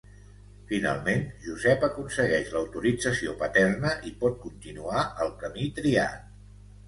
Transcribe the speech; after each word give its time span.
Finalment 0.69 1.19
Josep 1.47 1.83
aconsegueix 1.87 2.49
l'autorització 2.55 3.35
paterna 3.43 3.93
i 4.13 4.15
pot 4.23 4.41
continuar 4.49 5.03
el 5.27 5.33
camí 5.45 5.69
triat. 5.81 6.27